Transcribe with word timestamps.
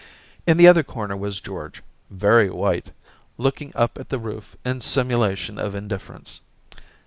In 0.47 0.57
the 0.57 0.67
other 0.67 0.81
corner 0.81 1.15
was 1.15 1.39
George, 1.39 1.83
very 2.09 2.49
white, 2.49 2.89
looking 3.37 3.71
up 3.75 3.99
at 3.99 4.09
the 4.09 4.17
roof 4.17 4.55
in 4.65 4.81
simulation 4.81 5.59
of 5.59 5.75
indifference. 5.75 6.41